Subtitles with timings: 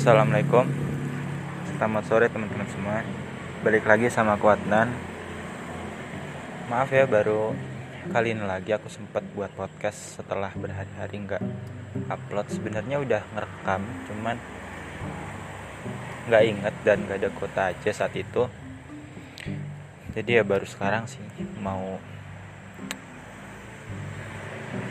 [0.00, 0.64] Assalamualaikum.
[1.76, 3.04] Selamat sore teman-teman semua.
[3.60, 4.88] Balik lagi sama aku Adnan.
[6.72, 7.52] Maaf ya baru
[8.08, 11.44] kali ini lagi aku sempat buat podcast setelah berhari-hari nggak
[12.08, 12.48] upload.
[12.48, 14.40] Sebenarnya udah ngerekam cuman
[16.32, 18.48] nggak inget dan nggak ada kota aja saat itu.
[20.16, 21.20] Jadi ya baru sekarang sih
[21.60, 22.00] mau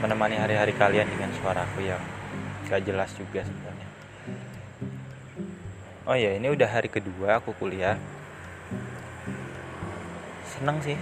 [0.05, 1.97] menemani hari-hari kalian dengan suaraku yang
[2.69, 3.88] gak jelas juga sebenarnya
[6.07, 7.99] oh ya ini udah hari kedua aku kuliah.
[10.47, 10.95] Seneng sih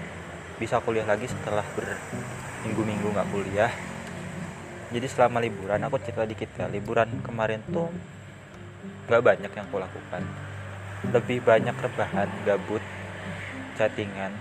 [0.58, 3.74] bisa kuliah lagi setelah berminggu-minggu nggak kuliah.
[4.90, 7.91] Jadi selama liburan aku cerita dikit ya liburan kemarin tuh
[9.05, 10.24] nggak banyak yang aku lakukan.
[11.14, 12.82] Lebih banyak rebahan gabut
[13.77, 14.34] chattingan.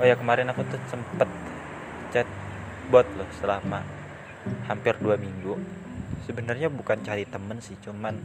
[0.00, 1.28] Oh ya kemarin aku tuh sempet
[2.08, 2.24] chat
[2.88, 3.84] bot loh selama
[4.64, 5.60] hampir dua minggu.
[6.24, 8.16] Sebenarnya bukan cari temen sih cuman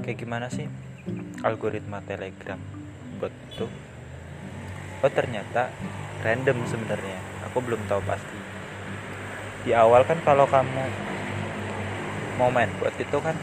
[0.00, 0.66] kayak gimana sih
[1.42, 2.58] algoritma telegram
[3.18, 3.66] bot itu
[4.98, 5.70] oh ternyata
[6.22, 7.18] random sebenarnya.
[7.50, 8.38] Aku belum tahu pasti.
[9.66, 10.84] Di awal kan kalau kamu
[12.38, 13.34] mau main bot itu kan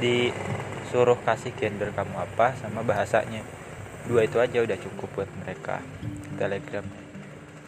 [0.00, 3.44] disuruh kasih gender kamu apa sama bahasanya.
[4.08, 5.84] Dua itu aja udah cukup buat mereka
[6.40, 6.84] telegram.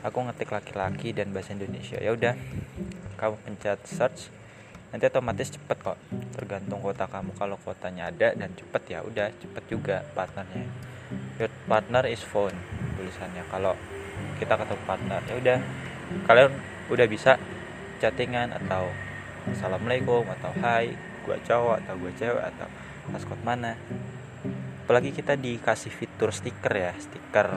[0.04, 1.96] Aku ngetik laki-laki dan bahasa Indonesia.
[2.00, 2.34] Ya udah
[3.16, 4.28] kamu pencet search
[4.94, 5.98] nanti otomatis cepet kok.
[6.38, 7.34] Tergantung kota kamu.
[7.34, 10.70] Kalau kotanya ada dan cepet ya udah cepet juga partnernya.
[11.42, 12.54] Your partner is phone
[12.94, 13.42] tulisannya.
[13.50, 13.74] Kalau
[14.38, 15.58] kita ketemu partner ya udah.
[16.30, 16.54] Kalian
[16.94, 17.42] udah bisa
[17.98, 18.86] chattingan atau
[19.50, 20.94] assalamualaikum atau hai
[21.26, 22.68] gua cowok atau gua cewek atau
[23.10, 23.74] maskot mana.
[24.86, 27.50] Apalagi kita dikasih fitur stiker ya stiker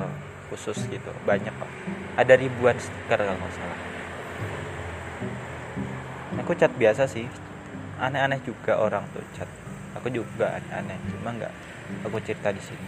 [0.49, 1.13] khusus gitu.
[1.21, 1.71] Banyak kok.
[2.17, 3.96] Ada ribuan stiker kalau nggak salah
[6.47, 7.27] aku chat biasa sih.
[7.99, 9.51] Aneh-aneh juga orang tuh chat.
[9.99, 11.51] Aku juga aneh-aneh cuma nggak
[12.07, 12.87] aku cerita di sini.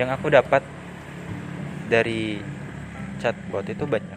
[0.00, 0.64] Yang aku dapat
[1.92, 2.40] dari
[3.20, 4.16] chatbot itu banyak.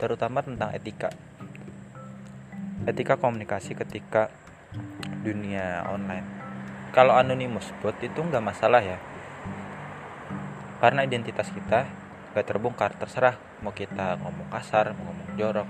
[0.00, 1.12] Terutama tentang etika.
[2.88, 4.32] Etika komunikasi ketika
[5.20, 6.24] dunia online.
[6.96, 8.96] Kalau anonymous bot itu nggak masalah ya.
[10.80, 11.84] Karena identitas kita
[12.32, 15.68] gak terbongkar terserah mau kita ngomong kasar mau ngomong jorok.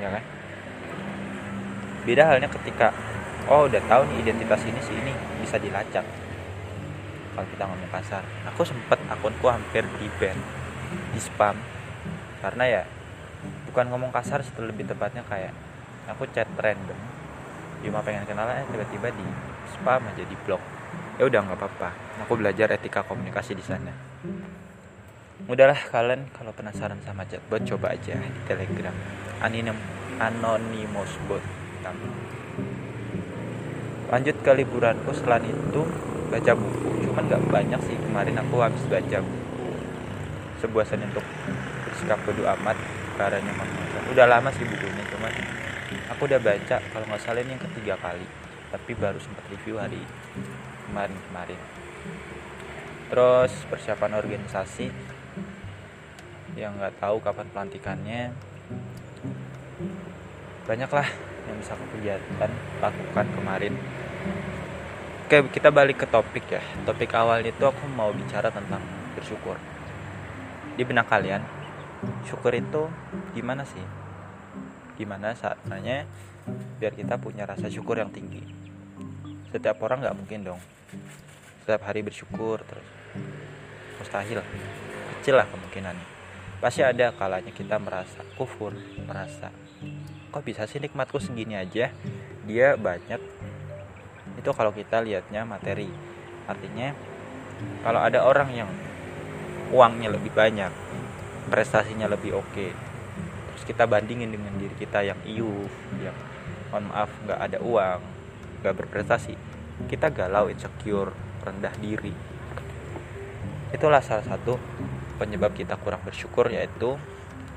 [0.00, 0.24] Ya kan?
[2.04, 2.92] Beda halnya ketika
[3.48, 6.04] oh udah tahu nih identitas ini sih ini bisa dilacak.
[7.32, 8.22] Kalau kita ngomong kasar.
[8.52, 10.36] Aku sempet akunku hampir di ban
[11.16, 11.56] di spam.
[12.44, 12.82] Karena ya
[13.70, 15.54] bukan ngomong kasar setelah lebih tepatnya kayak
[16.12, 16.98] aku chat random.
[17.80, 19.26] Cuma pengen kenalan eh tiba-tiba di
[19.72, 20.60] spam aja di blok
[21.16, 21.90] ya udah nggak apa-apa.
[22.26, 23.92] Aku belajar etika komunikasi di sana
[25.50, 28.94] udahlah kalian kalau penasaran sama chatbot coba aja di telegram.
[29.42, 29.76] Aninem,
[30.22, 31.42] anonymous bot.
[34.12, 35.10] Lanjut ke liburanku.
[35.16, 35.82] Selain itu
[36.28, 37.08] baca buku.
[37.08, 37.96] Cuman nggak banyak sih.
[37.96, 39.68] Kemarin aku habis baca buku.
[40.60, 41.24] Sebuah seni untuk
[41.88, 42.76] bersikap bodo amat
[43.12, 43.52] caranya
[44.12, 45.32] udah lama sih bukunya cuman
[46.12, 46.76] aku udah baca.
[46.84, 48.28] Kalau nggak salah ini yang ketiga kali.
[48.68, 50.00] Tapi baru sempat review hari
[50.88, 51.60] kemarin-kemarin.
[53.08, 54.88] Terus persiapan organisasi
[56.56, 58.22] yang nggak tahu kapan pelantikannya.
[60.68, 61.08] Banyaklah
[61.48, 63.74] yang bisa aku kegiatan lakukan kemarin.
[65.26, 66.62] Oke kita balik ke topik ya.
[66.84, 68.84] Topik awal itu aku mau bicara tentang
[69.16, 69.56] bersyukur.
[70.76, 71.40] Di benak kalian
[72.28, 72.88] syukur itu
[73.32, 73.84] gimana sih?
[75.00, 76.04] Gimana saatnya
[76.76, 78.44] biar kita punya rasa syukur yang tinggi?
[79.48, 80.60] Setiap orang nggak mungkin dong.
[81.64, 82.88] Setiap hari bersyukur terus.
[83.98, 84.44] Mustahil.
[85.22, 86.21] Kecil lah kemungkinannya
[86.62, 88.70] pasti ada kalanya kita merasa kufur
[89.02, 89.50] merasa
[90.32, 91.92] kok bisa sih nikmatku segini aja?
[92.48, 93.20] Dia banyak
[94.40, 95.92] itu kalau kita lihatnya materi.
[96.48, 96.96] Artinya
[97.84, 98.70] kalau ada orang yang
[99.68, 100.72] uangnya lebih banyak
[101.52, 102.70] prestasinya lebih oke okay,
[103.52, 105.68] terus kita bandingin dengan diri kita yang iu
[106.00, 106.16] yang
[106.72, 108.00] mohon maaf nggak ada uang
[108.64, 109.36] nggak berprestasi
[109.86, 111.12] kita galau insecure
[111.44, 112.14] rendah diri.
[113.72, 114.56] Itulah salah satu
[115.22, 116.98] penyebab kita kurang bersyukur yaitu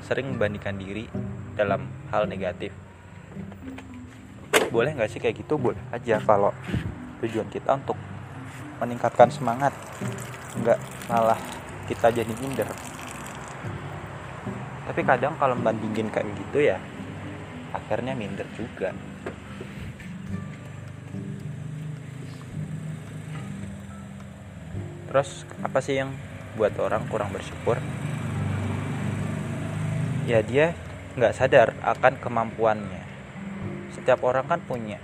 [0.06, 1.09] sering membandingkan diri
[1.57, 2.69] dalam hal negatif.
[4.69, 5.57] Boleh nggak sih kayak gitu?
[5.57, 6.53] Boleh aja kalau
[7.25, 7.97] tujuan kita untuk
[8.77, 9.73] meningkatkan semangat
[10.62, 10.77] nggak
[11.09, 11.41] malah
[11.89, 12.69] kita jadi minder.
[14.85, 16.77] Tapi kadang kalau membandingin kayak gitu ya
[17.73, 18.94] akhirnya minder juga.
[25.09, 26.13] Terus apa sih yang
[26.56, 27.78] buat orang kurang bersyukur
[30.25, 30.74] ya dia
[31.16, 33.04] nggak sadar akan kemampuannya.
[33.96, 35.00] Setiap orang kan punya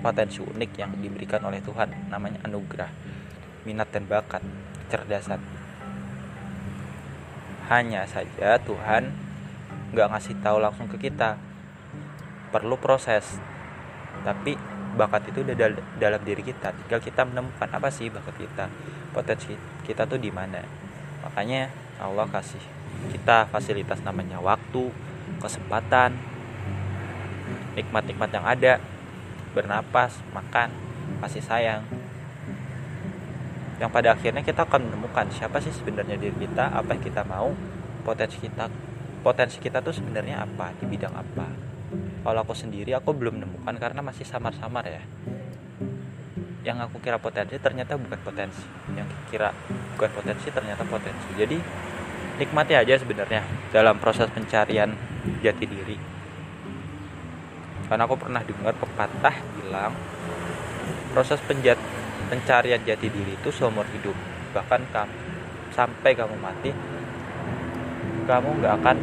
[0.00, 2.88] potensi unik yang diberikan oleh Tuhan namanya anugerah
[3.66, 4.40] minat dan bakat
[4.86, 5.42] kecerdasan.
[7.68, 9.12] Hanya saja Tuhan
[9.92, 11.36] nggak ngasih tahu langsung ke kita.
[12.48, 13.36] Perlu proses
[14.24, 14.56] tapi
[14.98, 16.74] bakat itu udah dal dalam diri kita.
[16.74, 18.66] Tinggal kita menemukan apa sih bakat kita?
[19.14, 19.54] Potensi
[19.86, 20.58] kita tuh di mana?
[21.22, 21.70] Makanya
[22.02, 22.60] Allah kasih
[23.14, 24.90] kita fasilitas namanya waktu
[25.38, 26.18] kesempatan
[27.78, 28.72] nikmat-nikmat yang ada
[29.54, 30.74] bernapas makan
[31.22, 31.86] kasih sayang.
[33.78, 37.54] Yang pada akhirnya kita akan menemukan siapa sih sebenarnya diri kita apa yang kita mau
[38.02, 38.66] potensi kita
[39.22, 41.67] potensi kita tuh sebenarnya apa di bidang apa
[42.22, 45.02] kalau aku sendiri aku belum menemukan karena masih samar-samar ya.
[46.66, 48.64] Yang aku kira potensi ternyata bukan potensi.
[48.92, 49.54] Yang kira
[49.94, 51.28] bukan potensi ternyata potensi.
[51.38, 51.56] Jadi
[52.38, 54.92] nikmati aja sebenarnya dalam proses pencarian
[55.40, 55.96] jati diri.
[57.88, 59.96] Karena aku pernah dengar pepatah bilang
[61.16, 61.80] proses penjat
[62.28, 64.14] pencarian jati diri itu seumur hidup.
[64.52, 65.14] Bahkan kamu
[65.72, 66.74] sampai kamu mati
[68.26, 68.96] kamu nggak akan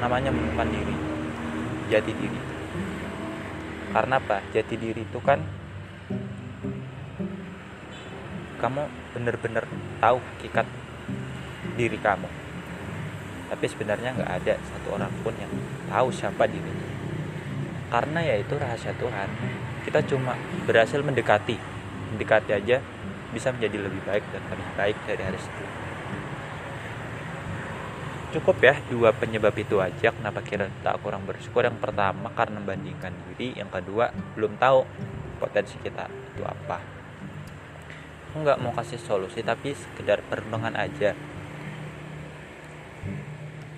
[0.00, 0.99] namanya menemukan diri
[1.90, 2.40] jati diri.
[3.90, 4.38] Karena apa?
[4.54, 5.42] Jati diri itu kan
[8.62, 8.86] kamu
[9.18, 9.66] benar-benar
[9.98, 10.66] tahu hakikat
[11.74, 12.30] diri kamu.
[13.50, 15.50] Tapi sebenarnya nggak ada satu orang pun yang
[15.90, 16.88] tahu siapa dirinya.
[17.90, 19.28] Karena ya itu rahasia Tuhan
[19.82, 20.36] kita cuma
[20.68, 21.56] berhasil mendekati
[22.12, 22.78] mendekati aja
[23.32, 25.89] bisa menjadi lebih baik dan lebih baik dari hari sebelumnya
[28.30, 31.66] cukup ya dua penyebab itu aja kenapa kira tak kurang bersyukur.
[31.66, 33.58] Yang pertama karena membandingkan diri.
[33.58, 34.86] Yang kedua belum tahu
[35.42, 36.78] potensi kita itu apa.
[38.30, 41.18] Aku nggak mau kasih solusi tapi sekedar perenungan aja.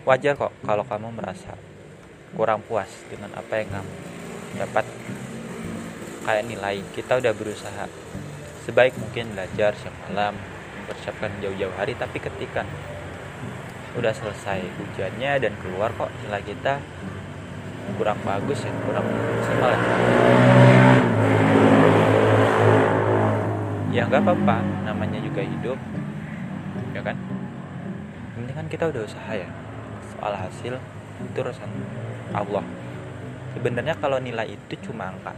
[0.05, 1.57] Wajar kok kalau kamu merasa
[2.37, 3.93] kurang puas dengan apa yang kamu
[4.61, 4.85] dapat.
[6.23, 7.87] Kayak nilai kita udah berusaha.
[8.63, 10.39] Sebaik mungkin belajar siang malam
[10.83, 12.63] mempersiapkan jauh-jauh hari tapi ketika
[13.93, 16.09] udah selesai hujannya dan keluar kok.
[16.25, 16.81] Nilai kita
[17.99, 19.81] kurang bagus ya kurang maksimal ya.
[23.93, 24.57] Ya nggak apa-apa.
[24.89, 25.79] Namanya juga hidup
[26.97, 27.17] ya kan?
[28.41, 29.49] Ini kan kita udah usaha ya.
[30.17, 30.81] Soal hasil
[31.23, 31.71] itu urusan
[32.33, 32.65] Allah.
[33.53, 35.37] Sebenarnya kalau nilai itu cuma angka.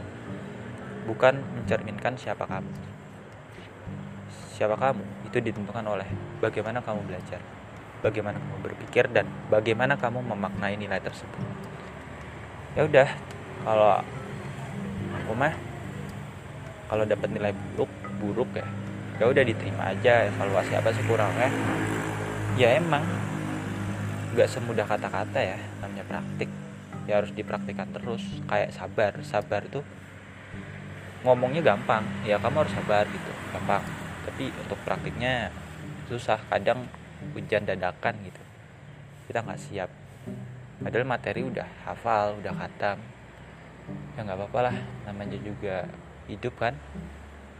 [1.04, 2.70] Bukan mencerminkan siapa kamu.
[4.54, 5.02] Siapa kamu?
[5.26, 6.06] Itu ditentukan oleh
[6.38, 7.42] bagaimana kamu belajar,
[8.04, 11.40] bagaimana kamu berpikir dan bagaimana kamu memaknai nilai tersebut.
[12.76, 13.08] Ya udah,
[13.64, 14.04] kalau
[15.24, 15.56] aku mah
[16.92, 17.88] kalau dapat nilai buruk,
[18.20, 18.68] buruk ya.
[19.16, 21.48] Ya udah diterima aja, evaluasi apa sih kurangnya.
[22.60, 23.08] Ya emang
[24.36, 26.52] nggak semudah kata-kata ya, namanya praktik.
[27.08, 29.16] Ya harus dipraktikkan terus, kayak sabar.
[29.24, 29.86] Sabar tuh
[31.24, 33.80] ngomongnya gampang ya kamu harus sabar gitu gampang
[34.28, 35.48] tapi untuk praktiknya
[36.04, 36.84] susah kadang
[37.32, 38.42] hujan dadakan gitu.
[39.30, 39.90] Kita nggak siap.
[40.84, 42.98] Padahal materi udah hafal udah khatam.
[44.16, 44.76] Ya nggak apa-apa lah
[45.08, 45.88] namanya juga
[46.28, 46.76] hidup kan.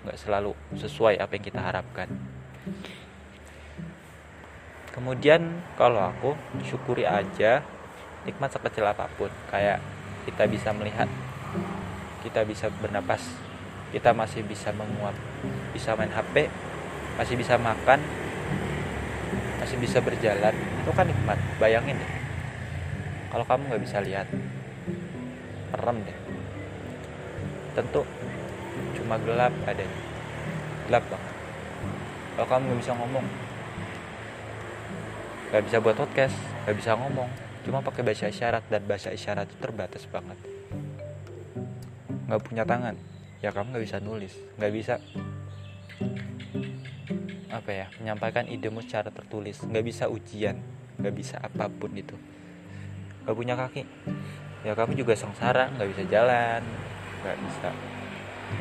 [0.05, 2.09] Nggak selalu sesuai apa yang kita harapkan.
[4.93, 7.65] Kemudian kalau aku syukuri aja
[8.29, 9.33] nikmat sekecil apa pun.
[9.49, 9.81] Kayak
[10.29, 11.09] kita bisa melihat
[12.25, 13.21] kita bisa bernapas
[13.93, 15.15] kita masih bisa menguap
[15.77, 16.49] bisa main HP
[17.21, 18.01] masih bisa makan
[19.65, 21.41] masih bisa berjalan itu kan nikmat.
[21.57, 22.11] Bayangin deh.
[23.33, 24.29] Kalau kamu nggak bisa lihat
[25.73, 26.19] merem deh.
[27.73, 28.05] Tentu
[29.01, 29.89] cuma gelap ada.
[30.85, 31.35] Gelap banget.
[32.37, 33.27] Kalau kamu nggak bisa ngomong
[35.49, 37.31] nggak bisa buat podcast nggak bisa ngomong
[37.63, 40.37] cuma pakai bahasa isyarat dan bahasa isyarat itu terbatas banget.
[42.29, 44.95] Nggak punya tangan ya kamu nggak bisa nulis nggak bisa
[47.55, 49.63] apa ya menyampaikan idemu secara tertulis.
[49.63, 50.59] Nggak bisa ujian
[50.95, 52.15] nggak bisa apa pun itu
[53.25, 53.83] nggak punya kaki.
[54.67, 56.63] Ya kamu juga sengsara nggak bisa jalan
[57.23, 57.69] nggak bisa.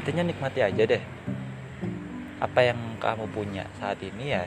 [0.02, 1.04] Intinya nikmati aja deh.
[2.40, 4.44] Apa yang kamu punya saat ini ya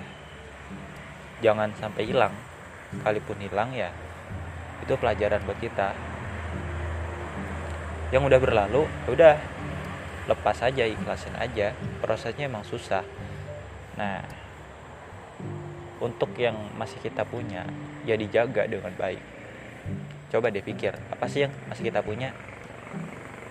[1.42, 2.34] jangan sampai hilang.
[3.02, 3.90] Kalaupun hilang ya
[4.82, 5.90] itu pelajaran buat kita.
[8.14, 9.34] Yang udah berlalu ya udah
[10.26, 11.76] lepas aja ikhlasin aja.
[12.00, 13.04] Prosesnya emang susah
[13.96, 14.20] nah
[15.96, 17.64] untuk yang masih kita punya
[18.04, 19.20] ya dijaga dengan baik.
[20.28, 22.36] Coba deh pikir apa sih yang masih kita punya?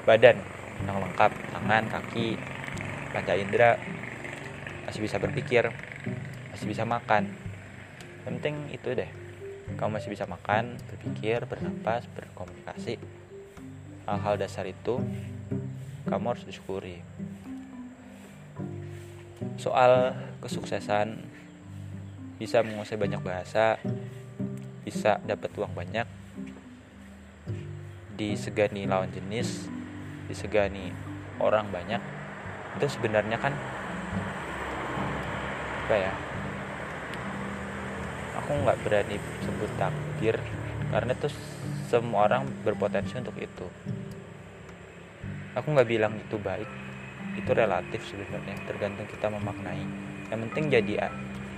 [0.05, 0.37] Badan
[0.85, 2.37] yang lengkap tangan kaki
[3.09, 3.79] panca indera
[4.85, 5.73] masih bisa berpikir
[6.53, 7.33] masih bisa makan.
[8.21, 9.09] Penting itu deh
[9.81, 13.01] kamu masih bisa makan berpikir bernapas berkomunikasi.
[14.05, 15.01] Hal-hal dasar itu
[16.05, 17.01] kamu harus disyukuri
[19.57, 21.35] soal kesuksesan.
[22.35, 23.79] Bisa menguasai banyak bahasa
[24.85, 26.07] bisa dapat uang banyak.
[28.15, 29.67] Disegani lawan jenis
[30.25, 30.89] disegani
[31.37, 32.01] orang banyak
[32.75, 33.53] itu sebenarnya kan
[35.85, 36.13] apa ya
[38.41, 40.35] aku nggak berani sebut takdir
[40.89, 41.29] karena itu
[41.85, 43.67] semua orang berpotensi untuk itu.
[45.55, 46.67] Aku nggak bilang itu baik
[47.35, 49.83] itu relatif sebenarnya tergantung kita memaknai.
[50.31, 50.93] Yang penting jadi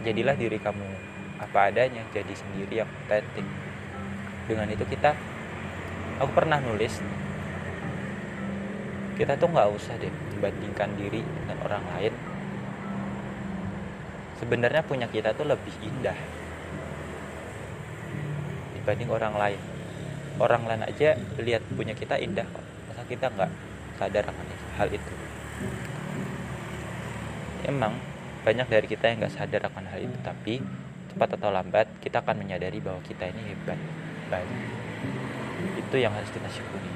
[0.02, 0.88] jadilah diri kamu
[1.38, 3.46] apa adanya jadi sendiri yang otentik.
[4.50, 5.14] Dengan itu kita
[6.18, 6.98] aku pernah nulis
[9.18, 12.14] kita tuh nggak usah deh membandingkan diri dengan orang lain.
[14.38, 16.18] Sebenarnya punya kita tuh lebih indah
[18.78, 19.62] dibanding orang lain.
[20.38, 22.66] Orang lain aja lihat punya kita indah kok.
[22.94, 23.50] Masa kita nggak
[23.98, 24.46] sadar akan
[24.78, 25.27] hal itu
[27.68, 28.00] emang
[28.48, 30.64] banyak dari kita yang nggak sadar akan hal itu tapi
[31.12, 33.80] cepat atau lambat kita akan menyadari bahwa kita ini hebat
[34.32, 34.52] baik.
[35.76, 36.92] Itu yang harus kita syukuri.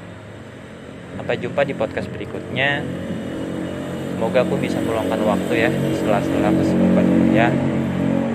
[1.17, 2.85] Sampai jumpa di podcast berikutnya.
[4.15, 7.51] Semoga aku bisa meluangkan waktu ya setelah-setelah kesibukan kuliah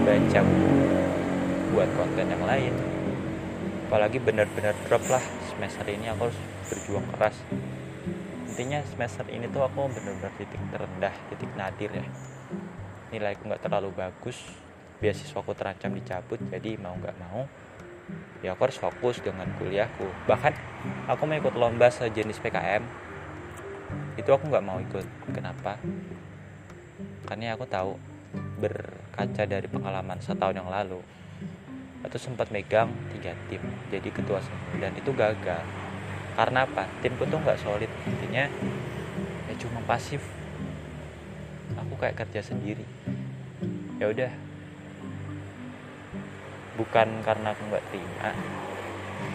[0.03, 0.41] baca
[1.71, 2.75] buat konten yang lain.
[3.87, 5.23] Apalagi benar-benar drop lah
[5.55, 7.39] semester ini aku harus berjuang keras
[8.57, 12.09] intinya semester ini tuh aku benar-benar titik terendah titik nadir ya.
[13.13, 14.49] Nilaiku nggak terlalu bagus
[14.97, 17.45] beasiswa aku terancam dicabut jadi mau nggak mau
[18.41, 20.09] ya aku harus fokus dengan kuliahku.
[20.25, 20.57] Bahkan
[21.05, 22.81] aku mau ikut lomba sejenis PKM
[24.17, 25.05] itu aku nggak mau ikut.
[25.37, 25.77] Kenapa?
[27.29, 28.01] Karena aku tahu
[28.57, 31.05] berkaca dari pengalaman setahun yang lalu
[32.01, 33.61] itu sempat megang tiga tim
[33.93, 34.41] jadi ketua
[34.81, 35.61] dan itu gagal.
[36.41, 36.89] Karena apa?
[37.05, 38.47] Timku tuh nggak solid intinya
[39.51, 40.23] ya cuma pasif.
[41.77, 42.87] Aku kayak kerja sendiri.
[43.99, 44.33] Ya udah.
[46.79, 48.31] Bukan karena aku nggak terima.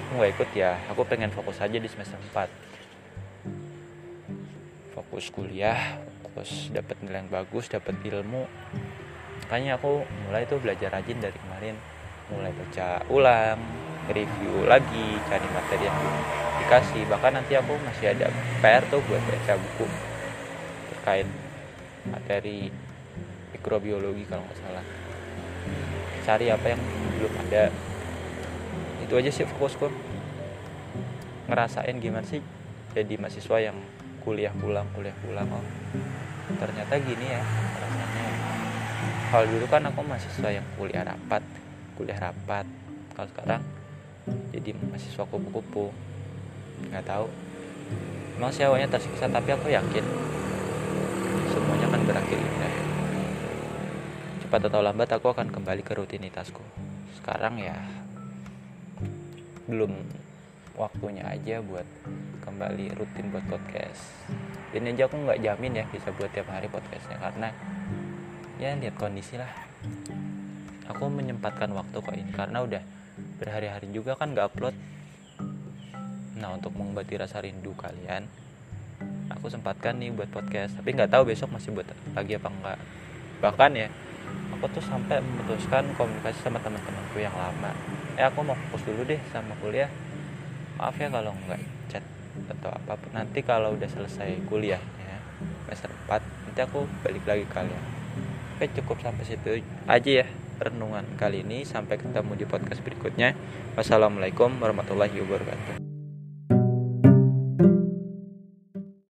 [0.08, 0.80] Aku nggak ikut ya.
[0.90, 2.72] Aku pengen fokus aja di semester 4
[4.92, 6.00] fokus kuliah
[6.32, 8.48] fokus dapat nilai yang bagus dapat ilmu.
[9.44, 11.76] Makanya aku mulai tuh belajar rajin dari kemarin.
[12.32, 13.60] Mulai baca ulang
[14.08, 16.00] review lagi cari materi yang
[16.62, 18.30] dikasih bahkan nanti aku masih ada
[18.62, 19.86] PR tuh buat baca buku
[20.94, 21.28] terkait
[22.08, 22.70] materi
[23.52, 24.86] mikrobiologi kalau nggak salah.
[26.22, 26.82] Cari apa yang
[27.18, 27.74] belum ada.
[29.02, 29.90] Itu aja sih fokusku.
[31.50, 32.40] Ngerasain gimana sih
[32.94, 33.78] jadi mahasiswa yang
[34.22, 35.50] kuliah pulang kuliah pulang.
[35.50, 35.66] Oh
[36.62, 37.42] ternyata gini ya
[37.82, 38.26] rasanya.
[39.34, 41.42] Kalau dulu kan aku mahasiswa yang kuliah rapat
[41.98, 42.66] kuliah rapat.
[43.18, 43.62] Kalau sekarang
[44.54, 45.90] jadi mahasiswa kupu-kupu
[46.90, 47.30] nggak tahu.
[48.42, 50.02] Emang sih awalnya tersiksa tapi aku yakin
[51.54, 52.74] semuanya akan berakhir indah.
[54.42, 56.64] Cepat atau lambat aku akan kembali ke rutinitasku.
[57.22, 57.78] Sekarang ya
[59.70, 59.94] belum
[60.74, 61.86] waktunya aja buat
[62.42, 64.02] kembali rutin buat podcast.
[64.74, 67.54] Ini aja aku nggak jamin ya bisa buat tiap hari podcastnya karena
[68.58, 69.52] ya lihat kondisi lah.
[70.90, 72.84] Aku menyempatkan waktu kok ini karena udah
[73.38, 74.76] berhari-hari juga kan nggak upload
[76.42, 78.26] nah untuk mengobati rasa rindu kalian
[79.42, 80.78] aku sempatkan nih buat podcast.
[80.78, 82.80] Tapi nggak tahu besok masih buat lagi apa enggak
[83.42, 83.90] bahkan ya
[84.54, 87.74] aku tuh sampai memutuskan komunikasi sama teman-temanku yang lama.
[88.14, 89.90] Eh aku mau fokus dulu deh sama kuliah.
[90.78, 92.06] Maaf ya kalau nggak chat
[92.54, 93.10] atau apa pun.
[93.18, 95.18] Nanti kalau udah selesai kuliahnya
[95.66, 97.84] semester 4 nanti aku balik lagi kalian.
[98.62, 100.26] Oke cukup sampai situ aja ya
[100.62, 101.66] renungan kali ini.
[101.66, 103.34] Sampai ketemu di podcast berikutnya.
[103.74, 105.91] Wassalamualaikum warahmatullahi wabarakatuh